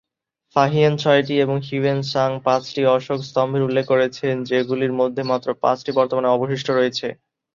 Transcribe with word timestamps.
Fa-Hien 0.55 0.93
ছয়টি 0.97 1.35
ও 1.43 1.67
Hiuen 1.67 1.99
Tsang 2.11 2.31
পাঁচটি 2.45 2.81
অশোক 2.95 3.19
স্তম্ভের 3.23 3.65
উল্লেখ 3.67 3.85
করেছেন, 3.87 4.35
যেগুলির 4.49 4.93
মধ্যে 4.99 5.21
মাত্র 5.31 5.47
পাঁচটি 5.63 5.91
বর্তমানে 5.97 6.27
অবশিষ্ট 6.31 6.67
রয়েছে। 6.71 7.07